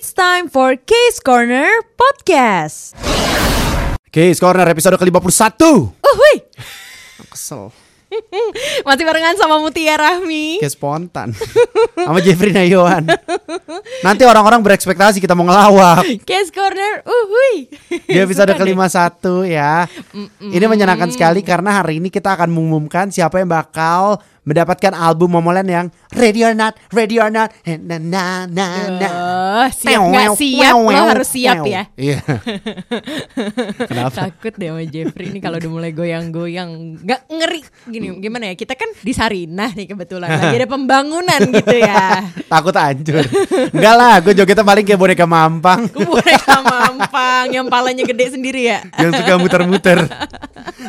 [0.00, 2.96] It's time for Case Corner Podcast.
[4.00, 5.60] Oke, Corner episode ke-51
[5.92, 6.36] Uhuy,
[7.28, 7.68] Kesel
[8.88, 10.56] masih barengan sama Mutia Rahmi.
[10.56, 11.36] Kayak spontan
[12.08, 13.12] Sama Jeffrey Nayawan
[14.00, 17.68] Nanti orang-orang berekspektasi kita mau ngelawak Case Corner, uhuy.
[18.08, 18.72] Di episode Suka deh.
[18.72, 19.84] ke-51 ya
[20.40, 25.68] Ini menyenangkan sekali karena hari ini kita akan mengumumkan Siapa yang bakal mendapatkan album Momoland
[25.68, 25.86] yang
[26.16, 27.52] Ready or Not, Ready or Not.
[27.66, 29.08] Na na na na.
[29.10, 30.28] Oh, siap nggak?
[30.34, 30.74] siap?
[30.74, 31.86] Lo harus siap ya.
[31.94, 32.18] Iya.
[33.90, 34.28] Kenapa?
[34.28, 37.00] Takut deh sama Jeffrey ini kalau udah mulai goyang-goyang.
[37.04, 37.62] Gak ngeri.
[37.86, 38.54] Gini gimana ya?
[38.56, 40.28] Kita kan di Sarinah nih kebetulan.
[40.40, 42.24] Lagi ada pembangunan gitu ya.
[42.52, 43.24] Takut hancur.
[43.70, 45.86] Enggak lah, gue jogetnya paling kayak boneka mampang.
[45.92, 48.80] Boneka mampang Yang palanya gede sendiri ya.
[48.98, 49.98] Yang suka muter-muter.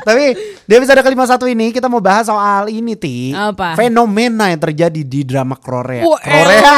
[0.02, 0.24] Tapi
[0.66, 3.34] di episode ke-51 ini kita mau bahas soal ini Ti.
[3.50, 3.74] Apa?
[3.74, 6.06] Fenomena yang terjadi di drama Korea.
[6.06, 6.76] Wah, Korea.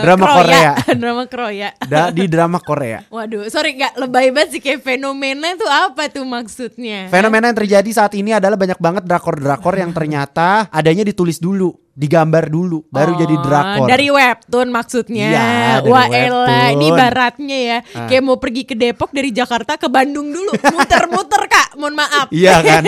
[0.00, 0.40] Drama Kroya.
[0.40, 0.72] Korea.
[1.02, 3.04] Drama Korea Da- di drama Korea.
[3.08, 7.12] Waduh, sorry nggak lebay banget sih kayak fenomena itu apa tuh maksudnya?
[7.12, 12.48] Fenomena yang terjadi saat ini adalah banyak banget drakor-drakor yang ternyata adanya ditulis dulu, digambar
[12.48, 13.86] dulu, baru Oh, jadi drakor.
[13.88, 15.28] Dari webtoon maksudnya.
[15.28, 17.78] Dari Wah elah, ini baratnya ya.
[17.92, 18.08] Ah.
[18.08, 20.52] Kayak mau pergi ke Depok dari Jakarta ke Bandung dulu.
[20.72, 22.32] Muter-muter kak, mohon maaf.
[22.32, 22.82] Iya kan?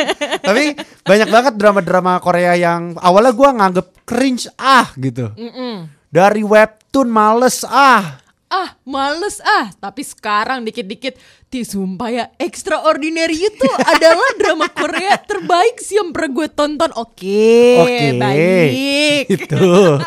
[0.48, 0.64] Tapi
[1.02, 5.32] banyak banget drama-drama Korea yang awalnya gua nganggep cringe ah gitu.
[5.36, 5.95] Mm-mm.
[6.16, 8.16] Dari webtoon males ah.
[8.48, 9.68] Ah, males ah.
[9.68, 11.12] Tapi sekarang dikit-dikit,
[11.52, 16.88] ti sumpah ya, Extraordinary itu adalah drama Korea terbaik sih yang pernah gue tonton.
[16.96, 19.28] Oke, Oke, baik.
[19.28, 20.00] Itu.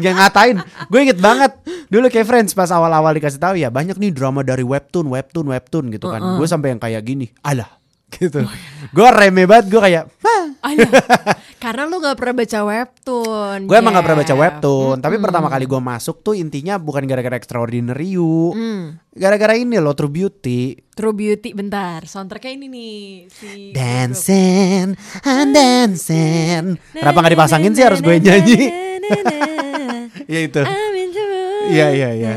[0.00, 0.56] Yang ngatain,
[0.88, 1.52] gue inget banget
[1.92, 5.84] dulu kayak friends pas awal-awal dikasih tahu ya banyak nih drama dari webtoon, webtoon, webtoon
[5.92, 6.40] gitu kan.
[6.40, 7.68] Gue sampai yang kayak gini, alah
[8.08, 8.40] gitu.
[8.88, 10.41] Gue reme banget, gue kayak, "Hah."
[11.62, 13.58] Karena lu gak pernah baca webtoon.
[13.66, 14.96] gue emang gak pernah baca webtoon.
[14.98, 18.98] Tapi pertama kali gue masuk tuh intinya bukan gara-gara Extraordinary You, Hmm.
[19.10, 20.74] gara-gara ini loh True Beauty.
[20.92, 26.62] True Beauty bentar, soundtracknya ini nih si Dancing, and dancing.
[26.92, 28.62] Kenapa nggak dipasangin sih harus gue nyanyi?
[30.22, 30.62] Ya itu.
[31.68, 32.32] Iya, iya, iya.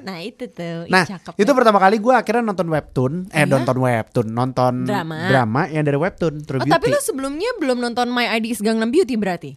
[0.00, 1.56] Nah itu tuh, Ih, Nah, cakep itu ya.
[1.56, 3.50] pertama kali gue akhirnya nonton webtoon, eh Iya?
[3.50, 5.68] nonton webtoon, nonton Drama.
[5.68, 9.20] yang dari webtoon True Oh tapi lu sebelumnya belum nonton My ID is Gangnam Beauty
[9.20, 9.52] berarti?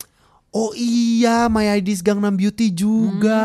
[0.53, 3.41] Oh iya, My ID's Gangnam Beauty juga.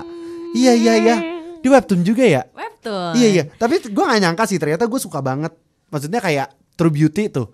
[0.00, 0.56] Hmm.
[0.56, 1.16] Iya iya iya,
[1.60, 2.42] di webtoon juga ya.
[2.48, 3.12] Webtoon.
[3.12, 5.52] Iya iya, tapi gue gak nyangka sih ternyata gue suka banget.
[5.92, 7.52] Maksudnya kayak True Beauty tuh,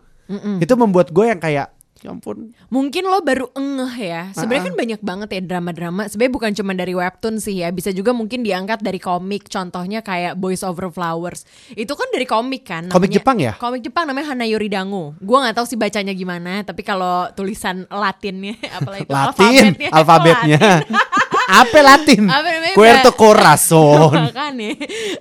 [0.59, 4.23] itu membuat gue yang kayak, ya ampun, Mungkin lo baru engeh ya.
[4.35, 6.11] Sebenarnya kan banyak banget ya drama-drama.
[6.11, 7.71] Sebenarnya bukan cuma dari webtoon sih ya.
[7.71, 9.47] Bisa juga mungkin diangkat dari komik.
[9.47, 11.47] Contohnya kayak Boys Over Flowers.
[11.73, 12.91] Itu kan dari komik kan.
[12.91, 13.53] Komik namanya- Jepang ya?
[13.55, 15.15] Komik Jepang namanya Hanayori Dango.
[15.23, 16.67] Gua nggak tahu sih bacanya gimana.
[16.67, 19.65] Tapi kalau tulisan Latinnya, apalagi itu Latin,
[19.95, 20.59] alfabetnya.
[21.61, 22.23] Apa Latin?
[22.25, 22.75] Apa namanya?
[22.75, 24.13] Puerto Ba- Corazon.
[24.13, 24.71] Makanya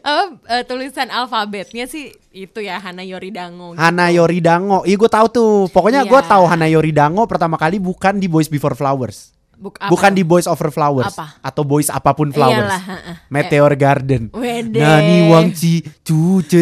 [0.02, 3.74] apa, eh, tulisan alfabetnya sih itu ya Hanayori Dango.
[3.74, 3.82] gitu.
[3.82, 4.84] Hana Yoridango.
[4.84, 5.52] Iya gue tahu tuh.
[5.70, 6.30] Pokoknya gue Iya.
[6.30, 9.34] tahu Hana Yoridango pertama kali bukan di Boys Before Flowers.
[9.62, 11.38] Buk- apa bukan di Boys Over Flowers Apa?
[11.38, 12.66] atau Boys apa pun Flowers.
[12.66, 12.82] Iyalah.
[13.30, 14.34] Meteor Garden.
[14.34, 14.82] Wede.
[14.82, 15.86] Nani Wangci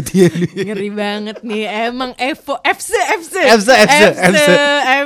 [0.03, 2.91] dia Ngeri banget nih Emang Evo FC
[3.23, 4.49] FC FC, FC, FC.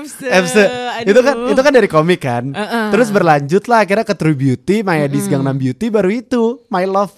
[0.01, 0.57] FC FC.
[1.05, 2.49] Itu kan itu kan dari komik kan.
[2.49, 2.89] Uh-uh.
[2.89, 7.13] Terus berlanjut lah akhirnya ke True Beauty, Maya Dis Gangnam Beauty baru itu My Love.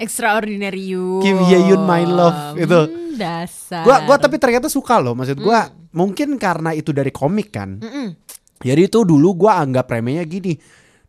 [0.00, 2.80] Extraordinary You Kim Hye Yoon, My Love, itu.
[2.88, 5.12] Hmm, Dasar Gua gua tapi ternyata suka loh.
[5.12, 7.76] Maksud gua mungkin karena itu dari komik kan.
[7.82, 8.29] Mm-mm.
[8.60, 10.60] Jadi itu dulu gua anggap remehnya gini.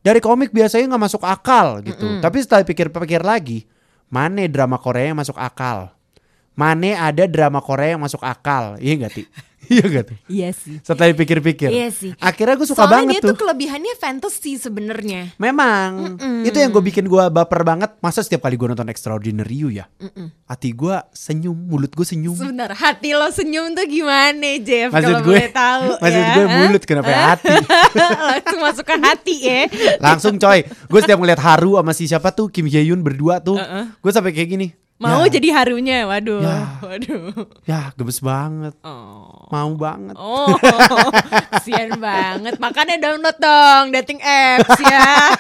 [0.02, 2.08] Dari komik biasanya nggak masuk akal gitu.
[2.24, 3.68] Tapi setelah pikir-pikir lagi,
[4.10, 5.94] mana drama Korea yang masuk akal?
[6.58, 8.76] Mana ada drama Korea yang masuk akal?
[8.82, 9.24] Iya gak Ti?
[9.74, 10.18] iya gak tuh?
[10.26, 11.70] Iya sih Setelah dipikir-pikir.
[11.70, 13.30] Iya sih Akhirnya gue suka Soalnya banget dia tuh.
[13.32, 17.94] tuh kelebihannya fantasy sebenarnya Memang itu yang gue bikin gue baper banget.
[18.00, 19.86] Masa setiap kali gue nonton Extraordinary You ya,
[20.46, 22.34] hati gue senyum, mulut gue senyum.
[22.34, 26.46] Sebentar hati lo senyum tuh gimana Jeff Maksud Kalau gue, boleh tahu maksud ya gue
[26.48, 27.54] mulut kenapa ya hati?
[28.32, 29.62] Langsung masuk ke hati ya
[30.00, 33.56] Langsung coy, gue setiap ngeliat Haru sama si siapa tuh Kim Hye Yoon berdua tuh,
[33.96, 34.68] gue sampai kayak gini.
[35.02, 36.60] Mau ya, jadi harunya Waduh Ya.
[36.86, 37.34] Waduh
[37.66, 40.16] Ya gemes banget, Oh mau banget.
[40.16, 40.56] Oh,
[41.52, 42.56] kasihan banget.
[42.58, 45.36] Makanya download dong dating apps ya.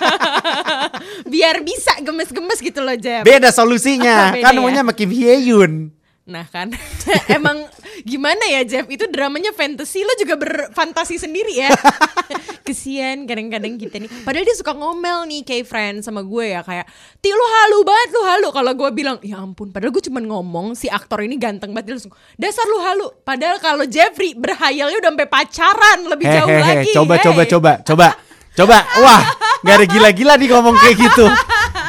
[1.33, 3.23] Biar bisa gemes-gemes gitu loh, Jeb.
[3.23, 4.59] Beda solusinya, Beda kan ya?
[4.59, 5.95] namanya sama Kim Hye Yoon.
[6.21, 6.69] Nah kan,
[7.37, 7.65] emang
[8.05, 8.85] gimana ya Jeff?
[8.85, 11.73] Itu dramanya fantasy, lo juga berfantasi sendiri ya.
[12.67, 14.07] Kesian kadang-kadang kita nih.
[14.21, 16.85] Padahal dia suka ngomel nih kayak friend sama gue ya kayak,
[17.17, 18.47] ti lu halu banget lu halu.
[18.53, 19.73] Kalau gue bilang, ya ampun.
[19.73, 23.07] Padahal gue cuma ngomong si aktor ini ganteng banget dia langsung, dasar lu halu.
[23.25, 26.91] Padahal kalau Jeffrey berhayalnya udah sampai pacaran lebih jauh Hehehe, lagi.
[26.93, 27.23] coba Hey.
[27.25, 28.07] coba coba coba
[28.53, 28.77] coba.
[29.01, 29.21] Wah,
[29.65, 31.25] nggak ada gila-gila nih ngomong kayak gitu.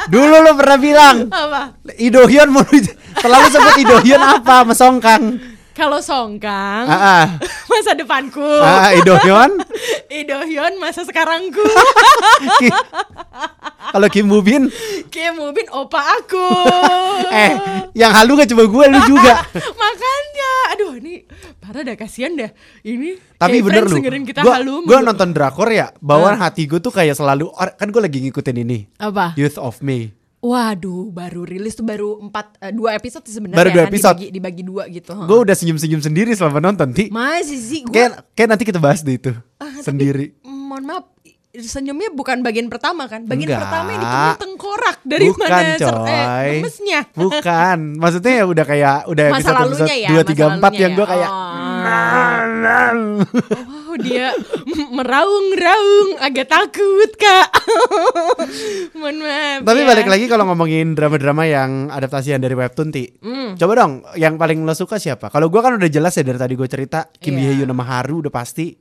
[0.03, 1.79] Dulu lo pernah bilang Apa?
[1.95, 2.65] Idohyun mau
[3.15, 4.63] Selalu sebut Idohyun apa?
[4.63, 5.23] Mesongkang
[5.73, 7.25] Kalau Songkang Ah, ah.
[7.71, 8.45] masa depanku.
[8.61, 9.57] ah Idohyun
[10.21, 11.65] Idohyun masa sekarangku.
[13.89, 14.69] Kalau Kim Bubin
[15.09, 16.47] Kim Mubin opa aku.
[17.33, 17.51] Eh
[17.93, 21.25] yang halu gak coba gue lu juga Makanya, aduh ini
[21.57, 22.49] parah dah kasihan dah.
[22.81, 24.85] Ini Tapi bener lu kita Gua, halu.
[24.85, 25.07] gua mulu.
[25.09, 29.33] nonton drakor ya Bawaan hati gue tuh kayak selalu Kan gue lagi ngikutin ini apa?
[29.33, 30.13] Youth of Me
[30.43, 34.17] Waduh, baru rilis tuh baru empat eh, dua episode sih sebenarnya Baru dua kan, episode.
[34.19, 35.15] dibagi, dibagi dua gitu.
[35.15, 38.99] Gue udah senyum-senyum sendiri selama nonton Ti Masih sih gue Kayak, kayak nanti kita bahas
[39.01, 41.05] deh itu Ah, tapi- Sendiri mohon maaf
[41.53, 43.61] senyumnya bukan bagian pertama kan bagian Enggak.
[43.61, 48.65] pertama yang ditemuin tengkorak dari Bukan mana ser- coy eh, gemesnya Bukan Maksudnya ya udah
[48.65, 51.11] kayak Udah masa episode episode ya 2, 3, 4 masa lalunya Yang gue ya.
[51.13, 51.53] kayak oh.
[53.95, 54.33] Dia
[54.89, 57.47] meraung-raung agak takut kak
[58.97, 59.87] mohon maaf Tapi ya.
[59.87, 63.53] balik lagi kalau ngomongin drama-drama yang adaptasian dari webtoon Ti Hmm.
[63.53, 65.27] Coba dong Yang paling lo suka siapa?
[65.27, 67.33] Kalau gue kan udah jelas ya dari tadi gue cerita Kim.
[67.33, 67.41] Hmm.
[67.43, 68.73] Hye Hyun sama Haru udah pasti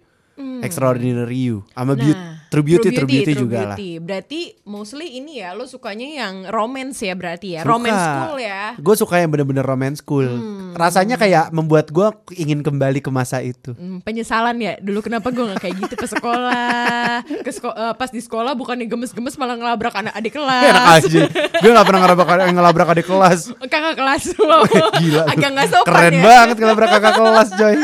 [0.60, 3.90] Extraordinary You Sama Beau- True Beauty True Beauty, juga lah Beauty.
[3.96, 7.60] Berarti mostly ini ya lo sukanya yang romance ya berarti ya.
[7.60, 7.70] Suka.
[7.70, 8.62] Romance school ya.
[8.76, 10.28] Gue suka yang bener-bener romance cool.
[10.28, 10.72] Hmm.
[10.72, 12.04] Rasanya kayak membuat gue
[12.34, 13.72] ingin kembali ke masa itu.
[13.72, 18.08] Hmm, penyesalan ya dulu kenapa gue nggak kayak gitu ke sekolah ke seko- eh, pas
[18.08, 21.20] di sekolah bukannya gemes-gemes malah ngelabrak anak adik kelas Enak aja.
[21.32, 23.40] gue gak pernah ngelabrak, ngelabrak adik kelas.
[23.62, 24.62] kakak kelas wow.
[25.00, 25.22] Gila.
[25.26, 26.22] agak nggak sopan Keren ya.
[26.22, 27.76] banget ngelabrak kakak kelas coy.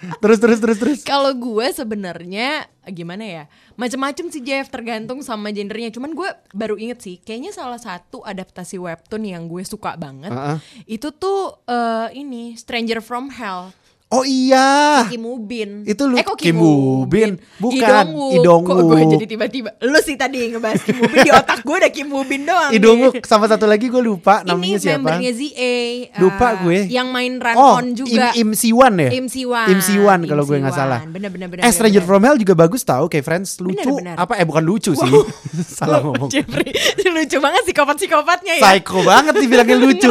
[0.00, 1.00] Terus terus terus terus.
[1.04, 3.44] kalau gue sebenarnya gimana ya
[3.76, 8.80] macem-macem sih Jeff tergantung sama gendernya cuman gue baru inget sih kayaknya salah satu adaptasi
[8.80, 10.58] webtoon yang gue suka banget Heeh.
[10.88, 13.76] itu tuh eh, ini Stranger from Hell
[14.10, 15.06] Oh iya.
[15.06, 15.86] Kim Woo-bin.
[15.86, 17.38] Itu lu- eh, kok Kim Woo-bin?
[17.56, 21.30] Bukan, Lee Lee Kok gue jadi tiba-tiba Lu sih tadi yang ngebahas Kim Woo-bin Di
[21.30, 23.22] otak gue ada Kim Woo-bin doang Idunguk nih.
[23.22, 24.98] sama satu lagi gue lupa namanya Ini siapa.
[24.98, 25.74] membernya ZA
[26.18, 26.78] Lupa eh, gue.
[26.90, 29.10] Yang main Run Oh, On juga Im, Im Siwan ya?
[29.12, 31.00] Im Siwan Im Siwan kalau gue nggak salah.
[31.04, 32.10] Bener-bener bener, Eh Stranger bener.
[32.10, 33.94] from Hell juga bagus tau kayak Friends lucu.
[33.94, 34.18] bener.
[34.18, 35.06] Apa eh bukan lucu sih.
[35.78, 36.26] Salah ngomong.
[36.26, 36.66] Jeffrey
[37.14, 40.10] Lucu banget psikopat-psikopatnya ya Psycho banget dibilangnya lucu.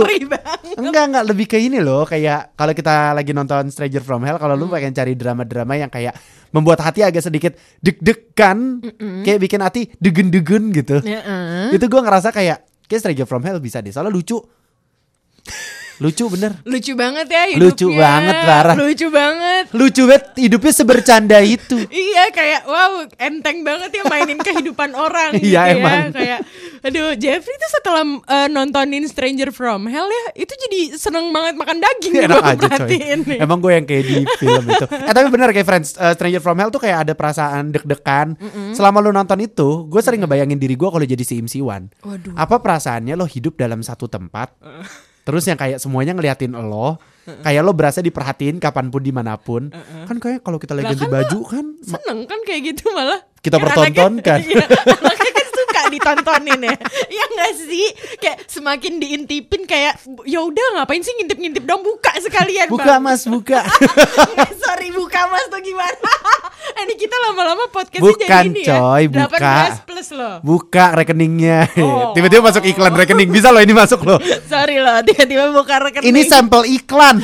[0.78, 4.54] Enggak enggak lebih ke ini loh kayak kalau kita lagi nonton Stranger from Hell kalau
[4.54, 6.14] lu pengen cari drama-drama yang kayak
[6.54, 8.86] membuat hati agak sedikit deg-degan
[9.26, 11.02] kayak bikin hati degen-degen gitu.
[11.02, 11.74] Heeh.
[11.74, 14.38] Itu gua ngerasa kayak kayak Stranger from Hell bisa deh soalnya lucu.
[16.00, 16.52] Lucu bener.
[16.64, 18.76] Lucu banget ya hidupnya Lucu banget, parah.
[18.76, 21.76] Lucu banget Lucu banget hidupnya sebercanda itu.
[21.86, 26.04] Iya kayak wow enteng banget ya mainin kehidupan orang gitu Iya, ya emang.
[26.10, 26.40] kayak
[26.80, 31.78] aduh Jeffrey tuh setelah eh, nontonin Stranger from Hell ya itu jadi seneng banget makan
[31.78, 32.88] daging Enak gua aja coy.
[33.20, 33.38] nih.
[33.38, 34.86] Emang gue yang kayak di film itu.
[35.02, 38.40] Eh tapi bener kayak Friends, eh, Stranger from Hell tuh kayak ada perasaan deg-degan.
[38.72, 41.92] Selama lu nonton itu, gue sering ngebayangin diri gue kalau jadi si Im Siwan.
[42.00, 42.32] Waduh.
[42.34, 44.56] Apa perasaannya lo hidup dalam satu tempat,
[45.22, 46.98] terus yang kayak semuanya ngeliatin lo,
[47.42, 49.70] kayak lo berasa diperhatiin kapan pun di mana pun.
[50.06, 53.56] Kan kayak kalau kita lagi ganti kan baju kan, seneng kan kayak gitu malah Kita
[53.56, 54.40] Kan pertontonkan.
[54.44, 55.39] anaknya, iya, anaknya kan suka
[55.90, 56.76] ditontonin ya
[57.18, 57.88] ya nggak sih
[58.18, 63.24] kayak semakin diintipin kayak ya udah ngapain sih ngintip-ngintip dong buka sekalian buka Bang." mas
[63.24, 63.62] buka.
[64.40, 66.12] Eh, sorry buka mas tuh gimana
[66.82, 69.54] ini kita lama-lama podcastnya Bukan, jadi ini coy, ya buka.
[69.76, 71.60] 18 plus loh Buka rekeningnya.
[71.78, 72.14] Oh.
[72.14, 73.30] Tiba-tiba masuk iklan rekening.
[73.30, 74.20] Bisa loh ini masuk loh.
[74.48, 77.20] sorry loh tiba-tiba buka rekening Ini sampel iklan.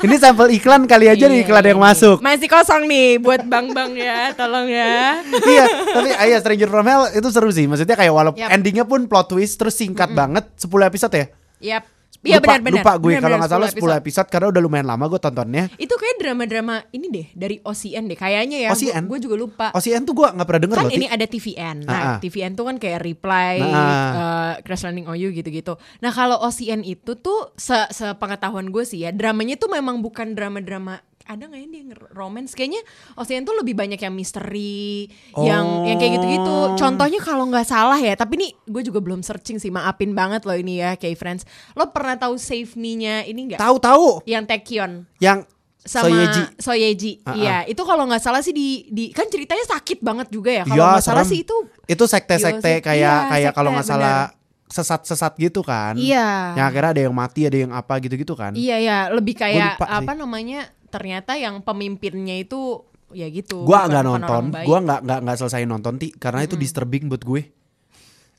[0.00, 1.86] ini sampel iklan kali aja nih Iya, iklan yang iya.
[1.88, 2.16] masuk.
[2.20, 7.28] masih kosong nih buat bang-bang ya tolong ya iya, tapi ayah Stranger from Hell itu
[7.30, 7.64] seru sih.
[7.64, 8.50] Maksudnya kayak walaupun Yap.
[8.50, 11.26] endingnya pun plot twist terus singkat banget 10 episode ya.
[11.60, 11.84] Yap
[12.20, 13.96] Iya lupa, benar-benar lupa gue kalau nggak salah 10 episode.
[13.96, 14.28] episode.
[14.28, 15.64] karena udah lumayan lama gue tontonnya.
[15.80, 18.76] Itu kayak drama-drama ini deh dari OCN deh kayaknya ya.
[18.76, 19.08] OCN?
[19.08, 19.66] Gue juga lupa.
[19.72, 20.92] OCN tuh gue nggak pernah denger kan loh.
[20.92, 20.98] Ti.
[21.00, 21.76] ini ada TVN.
[21.80, 21.96] Ah, ah.
[21.96, 23.72] Nah, TVN tuh kan kayak Reply, Ah.
[23.72, 25.80] eh, Crash Landing on You gitu-gitu.
[26.04, 31.00] Nah, kalau OCN itu tuh se sepengetahuan gue sih ya, dramanya tuh memang bukan drama-drama
[31.30, 32.82] ada nggak ya dia romance kayaknya
[33.14, 36.74] OCN tuh lebih banyak yang misteri yang yang kayak gitu-gitu Oh.
[36.74, 40.52] contohnya kalau nggak salah ya tapi nih gue juga belum searching sih maafin banget loh
[40.52, 45.46] ini ya kayak friends lo pernah tahu Save Me-nya ini nggak Tahu-tahu yang Taekyon yang
[45.80, 46.42] sama Soyeji.
[46.58, 47.12] Soyeji.
[47.24, 50.64] Ah, Iya, itu kalau nggak salah sih di di kan ceritanya sakit banget juga ya.
[50.66, 51.32] Kalau Iya, nggak salah serem.
[51.32, 51.56] sih itu
[51.88, 54.28] Itu sekte-sekte Iya, kayak iya, kayak kalau nggak salah
[54.68, 55.96] sesat-sesat gitu kan.
[55.96, 56.54] Iya.
[56.54, 58.52] Yang akhirnya ada yang mati, ada yang apa gitu-gitu kan.
[58.52, 59.96] Iya ya, lebih kayak lupa sih.
[59.98, 60.60] apa namanya?
[60.90, 63.62] Ternyata yang pemimpinnya itu ya gitu.
[63.66, 67.42] Gua nggak nonton, gua nggak nggak nggak selesai nonton ti karena itu disturbing buat gue.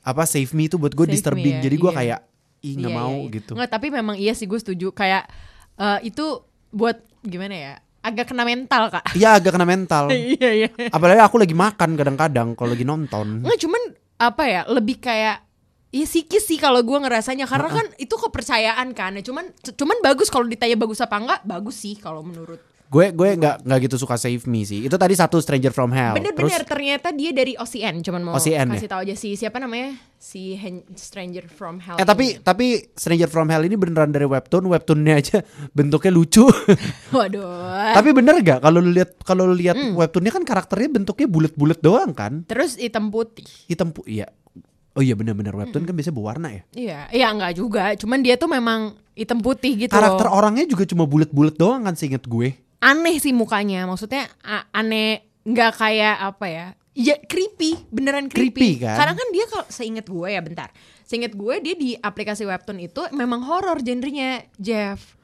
[0.02, 1.60] Apa Save Me itu buat gue Save disturbing.
[1.60, 1.98] ya, Jadi gua iya.
[1.98, 2.20] kayak
[2.62, 3.34] ih nggak Iya, mau iya, iya.
[3.36, 3.52] gitu.
[3.58, 5.26] Nggak, tapi memang iya sih gue setuju kayak
[5.78, 6.24] eh, itu
[6.70, 7.74] buat gimana ya?
[8.02, 9.14] Agak kena mental, Kak.
[9.14, 10.10] Iya agak kena mental.
[10.34, 10.68] Iya, iya.
[10.90, 13.46] Apalagi aku lagi makan kadang-kadang kalau lagi nonton.
[13.46, 13.82] Nggak cuman
[14.18, 14.62] apa ya?
[14.66, 15.36] Lebih kayak
[15.92, 19.12] Iya psikis sih kalau gue ngerasanya karena kan itu kepercayaan kan.
[19.12, 22.56] Ya, Cuman cuman bagus kalau ditanya bagus apa enggak, bagus sih kalau menurut.
[22.88, 24.84] Gue gue nggak nggak gitu suka Save Me sih.
[24.84, 26.12] Itu tadi satu Stranger from Hell.
[26.12, 29.96] Bener-bener Terus ternyata dia dari OCN cuman mau OCN kasih tahu aja si siapa namanya?
[30.14, 31.96] Si Hen- Stranger from Hell.
[31.96, 32.40] eh tapi ini.
[32.40, 34.64] tapi Stranger from Hell ini beneran dari webtoon.
[34.66, 35.40] Webtoonnya aja
[35.76, 36.44] bentuknya lucu.
[37.16, 37.92] waduh.
[37.92, 39.92] tapi bener gak kalau lu lihat kalau lu lihat Hmm.
[39.94, 42.44] webtoonnya kan karakternya bentuknya bulat-bulat doang kan?
[42.44, 43.48] Terus hitam putih.
[43.68, 44.28] Hitam pu iya.
[44.92, 46.62] Oh iya bener-bener webtoon kan biasanya berwarna ya.
[46.76, 47.96] Iya, iya enggak juga.
[47.96, 49.92] Cuman dia tuh memang hitam putih gitu.
[49.92, 50.36] Karakter loh.
[50.36, 52.52] orangnya juga cuma bulat-bulat doang kan seinget gue.
[52.82, 53.88] aneh sih mukanya.
[53.88, 54.28] Maksudnya
[54.74, 56.66] aneh nggak kayak apa ya?
[56.92, 58.52] Ya creepy, beneran creepy.
[58.52, 59.00] Creepy, kan?
[59.00, 60.68] Karena kan dia kalau seinget gue ya bentar.
[61.08, 65.16] Seinget gue dia di aplikasi webtoon itu memang horor genrenya Jeff.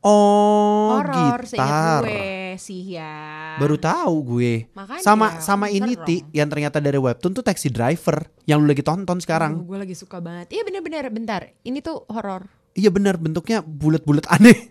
[0.00, 2.02] Oh, seinget gitar.
[2.02, 3.58] gue sih ya.
[3.58, 4.70] Baru tahu gue.
[4.72, 8.80] Makanya, sama sama ini ti yang ternyata dari webtoon tuh Taxi Driver yang lu lagi
[8.80, 9.62] tonton sekarang.
[9.62, 10.54] gue lagi suka banget.
[10.54, 11.42] Iya bener-bener bentar.
[11.60, 12.46] Ini tuh horor.
[12.72, 14.70] Iya benar bentuknya bulat-bulat aneh.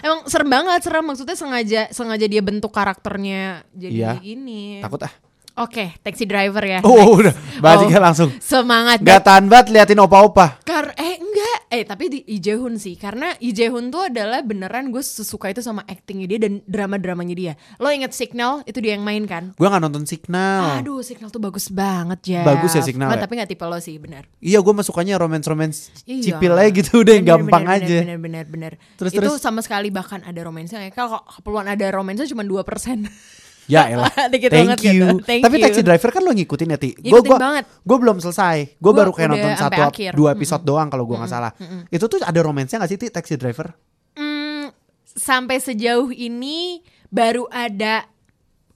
[0.00, 4.12] Emang serem banget, serem maksudnya sengaja sengaja dia bentuk karakternya jadi Iya.
[4.22, 4.78] ini.
[4.78, 5.12] Takut ah.
[5.58, 6.78] Oke, taxi driver ya.
[6.82, 7.34] Oh, udah.
[7.58, 8.30] Baliknya Oh, langsung.
[8.38, 10.62] Semangat Gak tahan banget liatin opa-opa.
[10.62, 15.50] Kar eh enggak eh tapi di Jae-hoon sih karena Jae-hoon tuh adalah beneran gue sesuka
[15.50, 17.52] itu sama actingnya dia dan drama-dramanya dia.
[17.78, 19.54] Lo inget Signal itu dia yang main kan?
[19.54, 20.82] Gue gak nonton Signal.
[20.82, 22.42] Aduh Signal tuh bagus banget ya.
[22.42, 23.20] Bagus ya Signal ya?
[23.22, 24.26] Tapi gak tipe lo sih bener.
[24.40, 26.34] Iya gue sukanya romance-romance Iya.
[26.34, 27.96] cipil aja gitu udah yang Bener, gampang bener, aja.
[28.02, 28.72] Bener bener bener.
[28.96, 29.38] Terus, itu terus?
[29.38, 30.88] sama sekali bahkan ada romansnya.
[30.90, 33.06] Kalau keperluan ada romansnya cuma 2%
[33.70, 34.10] Ya elah.
[34.32, 34.92] Dikit Thank banget you.
[34.92, 35.06] gitu.
[35.22, 35.64] Thank Tapi you.
[35.64, 36.90] Taxi Driver kan lo ngikutin ya Ti.
[36.98, 37.64] Gue banget.
[37.80, 38.56] Gue belum selesai.
[38.74, 40.10] Gue Gua baru kayak nonton satu akhir.
[40.12, 41.52] dua episode doang kalau gue nggak salah.
[41.86, 43.70] Itu tuh ada romansnya gak sih Ti Taxi Driver?
[44.12, 44.74] Hmm,
[45.06, 48.04] sampai sejauh ini baru ada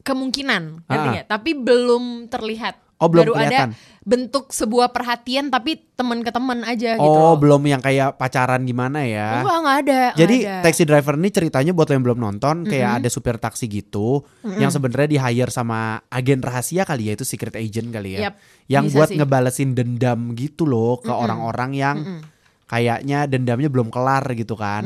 [0.01, 1.13] kemungkinan, ngerti Ah.
[1.13, 1.27] nggak?
[1.29, 2.77] Tapi belum terlihat.
[3.05, 3.77] Oh, belum baru kelihatan.
[3.77, 7.09] ada bentuk sebuah perhatian tapi teman ke teman aja gitu.
[7.09, 9.41] Oh belum yang kayak pacaran gimana ya?
[9.41, 10.03] Enggak, nggak ada.
[10.13, 10.61] Jadi ada.
[10.61, 15.09] Taxi Driver ini ceritanya buat yang belum nonton kayak ada supir taksi gitu yang sebenarnya
[15.09, 18.29] di hire sama agen rahasia kali ya itu secret agent kali ya.
[18.29, 18.35] Yap,
[18.69, 19.17] yang buat sih.
[19.17, 21.97] ngebalesin dendam gitu loh ke orang-orang yang
[22.69, 24.85] kayaknya dendamnya belum kelar gitu kan.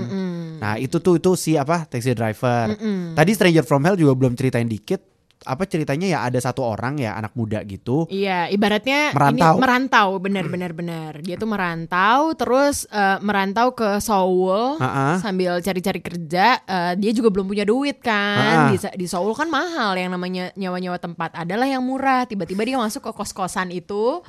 [0.63, 2.71] Nah, itu tuh itu si apa Taxi Driver.
[3.19, 7.15] Tadi Stranger from Hell juga belum ceritain dikit apa ceritanya ya ada satu orang ya
[7.15, 8.07] anak muda gitu.
[8.07, 9.55] Iya, ibaratnya Merantau.
[9.55, 11.13] ini merantau, benar benar.
[11.21, 15.19] Dia tuh merantau, terus eh, merantau ke Seoul Ha-ha.
[15.19, 16.59] sambil cari-cari kerja.
[16.61, 18.67] Eh, dia juga belum punya duit kan.
[18.67, 18.71] Ha-ha.
[18.71, 21.31] Di, di Seoul kan mahal yang namanya nyawa-nyawa tempat.
[21.33, 22.25] Adalah yang murah.
[22.25, 24.21] Tiba-tiba dia masuk ke kos-kosan itu.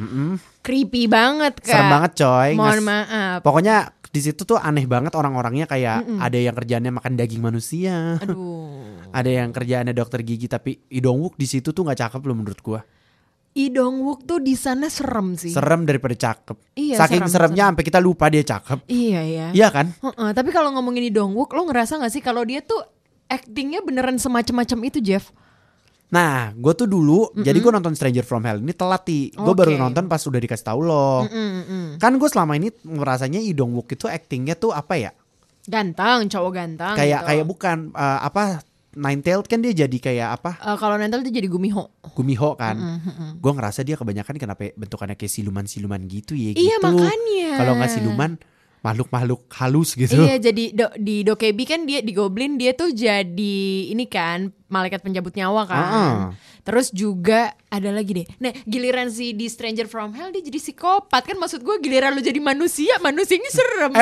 [0.60, 1.72] Creepy banget kak.
[1.72, 2.50] Serem banget coy.
[2.54, 3.38] Mohon Nges- maaf.
[3.42, 3.76] Pokoknya
[4.10, 8.74] di situ tuh aneh banget orang-orangnya kayak ada yang kerjaannya makan daging manusia, Aduh.
[9.20, 12.60] ada yang kerjaannya dokter gigi tapi Idong Wook di situ tuh nggak cakep loh menurut
[12.66, 12.82] gua.
[13.60, 15.52] Lee Dong Wook tuh di sana serem sih.
[15.52, 16.80] Serem daripada cakep.
[16.80, 18.88] Iya, Saking serem, seremnya sampai kita lupa dia cakep.
[18.88, 19.48] Iya ya.
[19.52, 19.92] Iya kan?
[19.92, 22.80] Heeh, tapi kalau ngomongin Lee Dong Wook, lo ngerasa gak sih kalau dia tuh
[23.28, 25.36] actingnya beneran semacam-macam itu Jeff?
[26.10, 29.30] Nah, gue tuh dulu, jadi gue nonton Stranger from Hell ini telat ti.
[29.30, 29.62] Gue Oke.
[29.62, 31.22] baru nonton pas udah dikasih tahu loh.
[31.24, 32.02] Mm-mm.
[32.02, 35.12] Kan gue selama ini ngerasanya Idong Wook itu actingnya tuh apa ya?
[35.64, 36.96] Ganteng, cowok ganteng.
[36.98, 37.28] kayak gitu.
[37.30, 40.52] kayak bukan eh, apa Nine Tailed kan dia jadi kayak apa?
[40.58, 41.94] Eh, kalau Nentel tuh jadi Gumiho.
[42.10, 42.74] Gumiho kan.
[43.38, 46.90] Gue ngerasa dia kebanyakan kenapa bentukannya kayak siluman-siluman gitu ya Iya, gitu.
[46.90, 47.50] makanya.
[47.54, 48.32] Kalau nggak siluman
[48.80, 50.16] makhluk-makhluk halus gitu.
[50.16, 53.58] Iya, jadi do- di Dokebi kan dia di Goblin dia tuh jadi
[53.92, 55.84] ini kan malaikat penjabut nyawa kan.
[55.84, 56.18] Ah.
[56.64, 58.28] Terus juga ada lagi deh.
[58.38, 62.22] Nah, giliran si di Stranger from Hell dia jadi psikopat kan maksud gue giliran lu
[62.22, 64.00] jadi manusia, manusianya serem ya.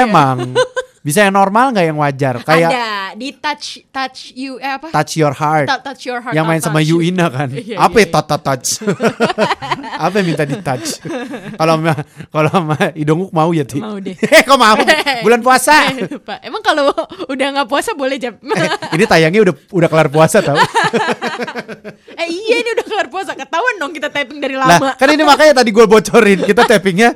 [1.07, 2.35] Bisa yang normal nggak yang wajar?
[2.43, 4.91] Kayak ada di touch touch you eh apa?
[4.91, 5.67] Touch Your Heart.
[5.71, 6.35] Ta- touch your heart.
[6.35, 6.99] yang main sama touch you.
[6.99, 7.47] Yuina kan.
[7.47, 8.67] Iya, Apa iya, ya touch?
[10.03, 10.99] Apa yang minta di touch?
[11.55, 11.93] Kalau sama
[12.27, 13.79] kalau sama Idonguk mau ya ti.
[13.79, 14.19] Mau deh.
[14.35, 14.75] Eh kok mau?
[15.25, 15.95] Bulan puasa.
[15.95, 16.91] Pak, emang kalau
[17.31, 18.35] udah nggak puasa boleh jam?
[18.91, 20.59] Ini tayangnya udah udah kelar puasa tau.
[22.19, 24.99] eh iya ini udah kelar puasa ketahuan dong kita typing dari lama.
[24.99, 27.15] kan ini makanya tadi gue bocorin kita tappingnya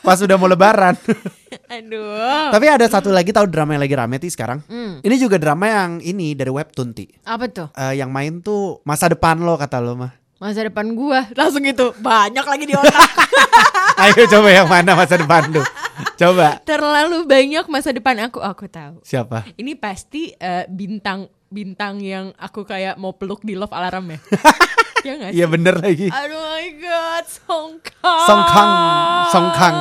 [0.00, 0.96] pas udah mau lebaran.
[1.76, 2.50] Aduh.
[2.50, 4.64] Tapi ada satu lagi tahu drama yang lagi rame ti sekarang.
[4.66, 4.98] Hmm.
[5.04, 7.06] Ini juga drama yang ini dari webtoon ti.
[7.24, 7.68] Apa tuh?
[7.76, 10.12] Eh, yang main tuh masa depan lo kata lo mah.
[10.40, 13.10] Masa depan gua langsung itu banyak lagi di otak.
[14.00, 15.60] Ayo coba yang mana masa depan lu.
[16.16, 16.56] Coba.
[16.64, 18.40] Terlalu banyak masa depan aku.
[18.40, 19.04] Aku tahu.
[19.04, 19.44] Siapa?
[19.60, 24.18] Ini pasti eh, bintang bintang yang aku kayak mau peluk di love alarm ya.
[25.02, 25.38] Ya nggak sih?
[25.38, 26.08] Iya bener lagi.
[26.08, 28.24] Aduh my god, Song Kang.
[28.24, 28.70] Song Kang,
[29.28, 29.76] Song Kang.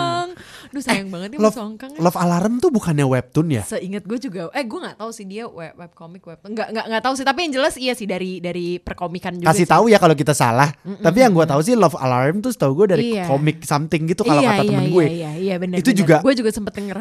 [0.69, 1.99] Duh sayang banget ya Love, Songkang ya.
[1.99, 3.65] Love Alarm tuh bukannya webtoon ya?
[3.65, 6.85] Seingat gue juga, eh gue nggak tahu sih dia web web komik web nggak nggak
[6.85, 9.71] nggak tahu sih tapi yang jelas iya sih dari dari perkomikan juga Kasih sih.
[9.73, 10.69] tahu ya kalau kita salah.
[10.77, 13.25] Tapi yang gue tahu sih Love Alarm tuh setahu gue dari Iya.
[13.25, 15.05] komik something gitu kalau iya, kata iya, temen iya, gue.
[15.09, 15.77] Iya, iya, benar.
[15.81, 16.97] Itu juga- Gue juga sempet denger.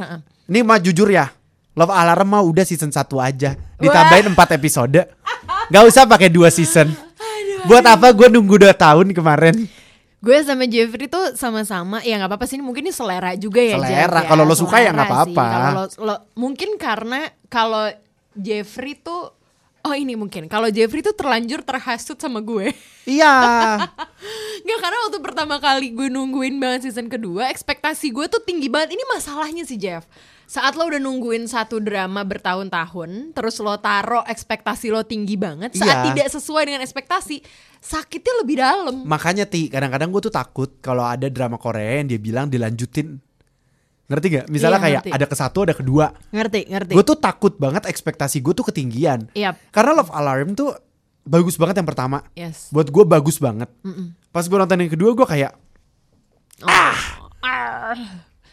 [0.49, 1.29] Ini mah jujur ya.
[1.77, 3.53] Love Alarm mah udah season 1 aja.
[3.77, 5.13] Ditambahin 4 episode.
[5.69, 6.89] Gak usah pakai dua season.
[7.65, 9.67] Buat apa gue nunggu 2 tahun kemarin?
[10.19, 13.79] Gue sama Jeffrey tuh sama-sama ya nggak apa-apa sih ini mungkin ini selera juga ya
[13.79, 14.21] Selera.
[14.23, 14.27] Ya.
[14.27, 15.47] Kalau lo suka ya nggak Selera apa-apa.
[15.47, 17.87] Kalau lo- mungkin karena kalau
[18.35, 19.31] Jeffrey tuh
[19.79, 22.75] oh ini mungkin kalau Jeffrey tuh terlanjur terhasut sama gue
[23.07, 23.35] Iya.
[24.67, 28.99] Nggak karena waktu pertama kali gue nungguin banget season kedua ekspektasi gue tuh tinggi banget
[28.99, 30.03] ini masalahnya sih Jeff
[30.49, 35.93] saat lo udah nungguin satu drama bertahun-tahun terus lo taro ekspektasi lo tinggi banget saat
[36.03, 36.05] Iya.
[36.11, 37.45] tidak sesuai dengan ekspektasi
[37.79, 42.19] sakitnya lebih dalam Makanya Ti, kadang-kadang gue tuh takut kalau ada drama Korea yang dia
[42.19, 43.21] bilang dilanjutin.
[44.09, 44.47] Ngerti gak?
[44.49, 45.11] Misalnya Iya, kayak ngerti.
[45.15, 46.07] ada ke satu, ada kedua.
[46.33, 49.29] ngerti ngerti Gue tuh takut banget ekspektasi gue tuh ketinggian.
[49.33, 49.53] Iya.
[49.69, 50.73] Karena Love Alarm tuh
[51.23, 52.25] bagus banget yang pertama.
[52.33, 53.69] yes Buat gue bagus banget.
[54.29, 55.53] Pas gue nonton yang kedua gue kayak
[56.65, 56.97] Ah.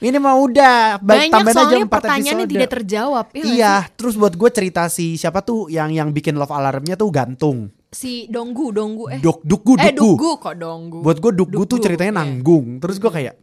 [0.06, 2.54] Ini mah udah ba- banyak tambahin aja soalnya empat pertanyaan yang episode.
[2.54, 6.34] tidak terjawab ya nggak Iya, terus buat gue cerita si siapa tuh yang yang bikin
[6.34, 7.74] Love Alarmnya tuh gantung.
[7.90, 8.28] sih?
[8.28, 10.14] si Donggu Donggu eh Dok Dukgu eh Dukgu.
[10.14, 12.20] Donggu kok Donggu Buat gue Dukgu tuh Dukgu, ceritanya iya.
[12.22, 12.66] nanggung.
[12.78, 13.36] Terus gue kayak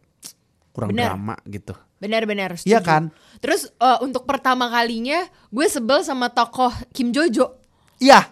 [0.71, 1.09] kurang Bener.
[1.11, 1.73] drama gitu.
[1.99, 3.12] benar-benar Iya kan?
[3.38, 7.54] terus eh, untuk pertama kalinya gue sebel sama tokoh Kim Jojo
[7.97, 8.26] Iya,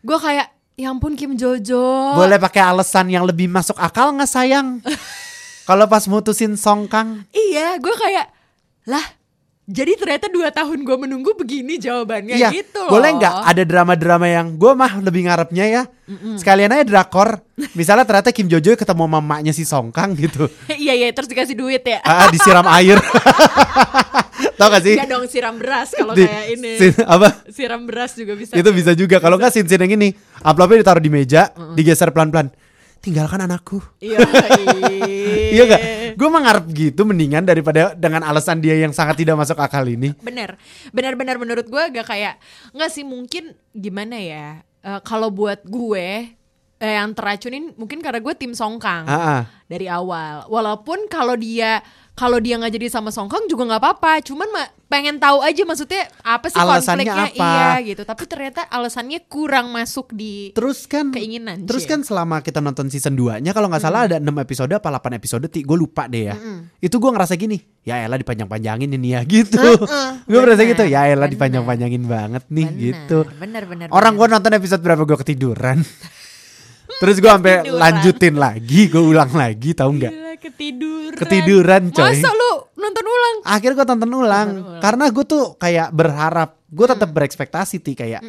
[0.00, 4.78] gue kayak ya ampun Kim Jojo boleh pakai alasan yang lebih masuk akal nggak sayang?
[5.64, 8.28] Kalau pas mutusin Song Kang, iya gue kayak
[8.84, 9.04] lah
[9.64, 14.28] jadi ternyata dua tahun gue menunggu begini jawabannya iya, gitu loh boleh nggak ada drama-drama
[14.28, 15.82] yang gue mah lebih ngarepnya ya?
[16.36, 17.40] Sekalian aja drakor.
[17.72, 20.52] Misalnya ternyata Kim Jojo ketemu mamanya si Song Kang gitu,
[20.84, 22.04] iya iya terus dikasih duit ya.
[22.04, 23.00] Ah, disiram air.
[24.60, 25.00] Tau gak sih?
[25.00, 26.72] Enggak dong siram beras kalau kayak ini.
[26.76, 27.28] sin- apa?
[27.48, 28.52] siram beras juga bisa.
[28.52, 29.16] Itu bisa juga.
[29.16, 30.12] Kalau nggak scene yang ini
[30.44, 32.48] amplopnya ditaruh di meja digeser pelan pelan
[33.04, 33.84] tinggalkan anakku.
[34.00, 34.24] Iya
[35.52, 35.82] iya gak
[36.16, 40.16] gue mengarep gitu mendingan daripada dengan alasan dia yang sangat tidak masuk akal ini.
[40.24, 40.56] Bener.
[40.90, 42.40] Benar-benar menurut gue agak kayak
[42.72, 46.28] nggak sih mungkin gimana ya Eh, kalau buat gue
[46.76, 49.42] eh, yang teracunin mungkin karena gue tim Songkang ah, ah.
[49.64, 50.44] dari awal.
[50.52, 51.80] Walaupun kalau dia
[52.14, 54.22] kalau dia nggak jadi sama Songkang juga nggak apa-apa.
[54.22, 57.26] Cuman ma- pengen tahu aja maksudnya apa sih Alasannya konfliknya?
[57.34, 57.50] apa?
[57.50, 58.02] iya gitu.
[58.02, 61.90] Tapi ternyata alasannya kurang masuk di terus kan Keinginan, terus Cie.
[61.90, 65.18] kan selama kita nonton season 2 nya kalau nggak salah ada 6 episode apa 8
[65.18, 65.60] episode ti?
[65.60, 66.38] Gue lupa deh ya.
[66.78, 69.58] Itu gue ngerasa gini ya elah dipanjang-panjangin ini ya gitu.
[70.24, 73.18] Gue merasa gitu ya elah dipanjang-panjangin banget nih Benar, gitu.
[73.34, 75.82] benar benar Orang gue nonton episode berapa gue ketiduran.
[77.04, 80.12] Terus gue sampai lanjutin lagi, gue ulang lagi, tahu nggak?
[80.40, 82.04] Ketiduran Ketiduran, coy.
[82.10, 84.80] masa lu nonton ulang Akhirnya gue tonton ulang, Tonton ulang.
[84.80, 88.20] karena gue tuh kayak berharap, gue tetap berekspektasi ti kayak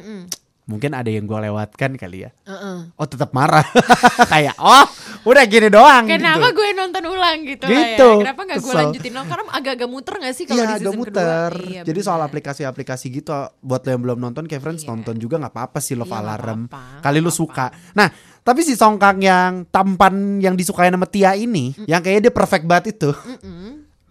[0.66, 2.32] mungkin ada yang gue lewatkan kali ya.
[2.44, 2.78] Heeh.
[2.92, 3.62] Oh tetap marah,
[4.34, 4.86] kayak oh
[5.24, 6.06] udah gini doang.
[6.06, 6.58] Kenapa gitu.
[6.58, 8.22] gue nonton ulang gitu, Gitu, ya?
[8.24, 9.28] Kenapa nggak gue lanjutin dong?
[9.28, 11.52] Karena agak-agak muter gak sih kalau Iya di agak season muter.
[11.52, 11.70] kedua?
[11.70, 12.30] Iya, Jadi soal benar.
[12.30, 14.90] aplikasi-aplikasi gitu buat lo yang belum nonton kayak friends Iya.
[14.90, 16.62] nonton juga nggak apa-apa sih Love Iya, nggak Alarm.
[16.66, 17.66] apa-apa, Kali lu nggak suka.
[17.94, 18.08] Nah,
[18.45, 22.65] tapi si Song Kang yang tampan yang disukai sama Tia ini, yang kayaknya dia perfect
[22.69, 23.10] banget itu.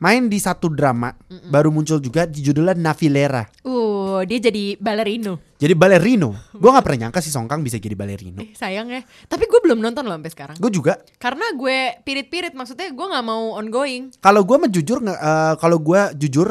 [0.03, 1.15] Main di satu drama
[1.55, 3.47] baru muncul juga di judulnya Navilera.
[3.63, 5.39] Uh, dia jadi balerino.
[5.55, 6.35] Jadi balerino.
[6.51, 8.43] Gue nggak pernah nyangka si Song Kang bisa jadi balerino.
[8.43, 9.01] Eh, sayang ya.
[9.25, 10.57] Tapi gue belum nonton loh sampai sekarang.
[10.59, 10.99] Gue juga.
[11.17, 14.11] Karena gue pirit-pirit maksudnya gue nggak mau ongoing.
[14.19, 16.49] Kalau gue mah jujur eh, kalau gue jujur